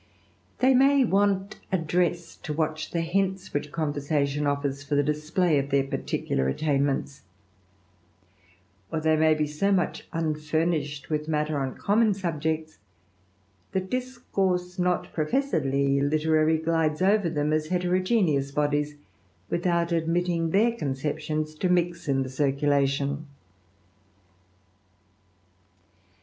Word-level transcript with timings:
They 0.61 0.73
may 0.73 1.03
want 1.05 1.59
address 1.71 2.35
to 2.37 2.53
watch 2.53 2.89
the 2.89 3.03
which 3.51 3.71
conversation 3.71 4.47
offers 4.47 4.81
for 4.81 4.95
the 4.95 5.03
display 5.03 5.59
of 5.59 5.69
their 5.69 5.83
part 5.83 6.11
attainments, 6.11 7.21
or 8.91 8.99
they 8.99 9.15
may 9.15 9.35
be 9.35 9.45
so 9.45 9.71
much 9.71 10.07
unfurnished 10.11 11.05
matter 11.27 11.59
on 11.59 11.75
common 11.77 12.15
subjects, 12.15 12.79
that 13.73 13.91
discourse 13.91 14.79
not 14.79 15.13
profes 15.13 15.53
literary 16.09 16.57
glides 16.57 17.03
over 17.03 17.29
them 17.29 17.53
as 17.53 17.67
heterogeneous 17.67 18.49
bodies, 18.51 18.95
wi 19.51 19.83
admitting 19.85 20.49
their 20.49 20.71
conceptions 20.71 21.53
to 21.53 21.69
mix 21.69 22.07
in 22.07 22.23
the 22.23 22.29
circulation. 22.29 23.27